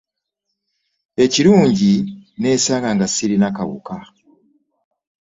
[1.23, 3.95] Ekirungi nneesanga nga sirina kawuka